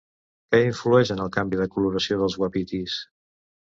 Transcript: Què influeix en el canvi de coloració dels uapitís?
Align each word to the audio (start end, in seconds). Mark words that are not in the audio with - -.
Què 0.55 0.61
influeix 0.69 1.13
en 1.17 1.23
el 1.27 1.31
canvi 1.37 1.61
de 1.63 1.71
coloració 1.77 2.21
dels 2.25 2.43
uapitís? 2.43 3.01